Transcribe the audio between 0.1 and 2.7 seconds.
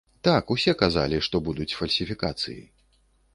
Так, усе казалі, што будуць фальсіфікацыі.